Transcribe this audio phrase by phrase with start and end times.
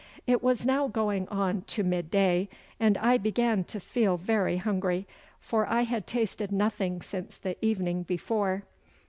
[0.25, 5.05] It was now going on to mid day, and I began to feel very hungry,
[5.39, 8.63] for I had tasted nothing since the evening before.